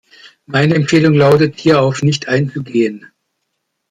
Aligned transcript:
Meine 0.47 0.73
Empfehlung 0.73 1.13
lautet, 1.13 1.59
hierauf 1.59 2.01
nicht 2.01 2.27
einzugehen. 2.27 3.11